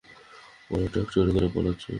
ওরা 0.71 0.87
ট্রাক্টরে 0.93 1.31
করে 1.35 1.47
পালাচ্ছে। 1.55 1.89